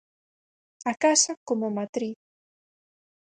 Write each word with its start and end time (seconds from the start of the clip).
A 0.91 0.93
casa 1.03 1.33
como 1.47 1.75
matriz. 1.77 2.17